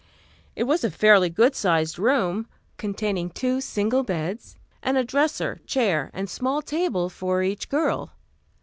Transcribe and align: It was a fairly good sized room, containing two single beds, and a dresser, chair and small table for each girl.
It 0.55 0.63
was 0.63 0.83
a 0.83 0.89
fairly 0.89 1.29
good 1.29 1.53
sized 1.53 1.99
room, 1.99 2.47
containing 2.77 3.29
two 3.29 3.61
single 3.61 4.01
beds, 4.01 4.55
and 4.81 4.97
a 4.97 5.03
dresser, 5.03 5.61
chair 5.67 6.09
and 6.11 6.27
small 6.27 6.63
table 6.63 7.07
for 7.07 7.43
each 7.43 7.69
girl. 7.69 8.11